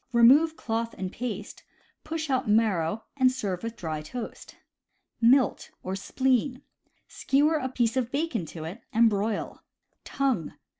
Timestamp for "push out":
2.03-2.49